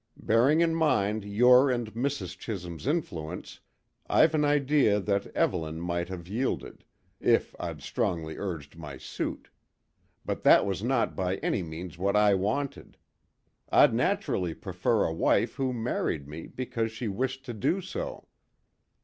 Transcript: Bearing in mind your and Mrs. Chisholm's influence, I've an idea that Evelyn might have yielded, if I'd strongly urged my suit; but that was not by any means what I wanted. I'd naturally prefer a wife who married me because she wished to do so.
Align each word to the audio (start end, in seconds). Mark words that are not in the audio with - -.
Bearing 0.17 0.61
in 0.61 0.73
mind 0.73 1.23
your 1.23 1.69
and 1.69 1.93
Mrs. 1.93 2.35
Chisholm's 2.35 2.87
influence, 2.87 3.59
I've 4.09 4.33
an 4.33 4.43
idea 4.43 4.99
that 4.99 5.27
Evelyn 5.35 5.79
might 5.79 6.09
have 6.09 6.27
yielded, 6.27 6.83
if 7.19 7.53
I'd 7.59 7.83
strongly 7.83 8.35
urged 8.35 8.75
my 8.75 8.97
suit; 8.97 9.51
but 10.25 10.41
that 10.41 10.65
was 10.65 10.81
not 10.81 11.15
by 11.15 11.35
any 11.45 11.61
means 11.61 11.99
what 11.99 12.15
I 12.15 12.33
wanted. 12.33 12.97
I'd 13.69 13.93
naturally 13.93 14.55
prefer 14.55 15.03
a 15.05 15.13
wife 15.13 15.53
who 15.53 15.71
married 15.71 16.27
me 16.27 16.47
because 16.47 16.91
she 16.91 17.07
wished 17.07 17.45
to 17.45 17.53
do 17.53 17.79
so. 17.79 18.27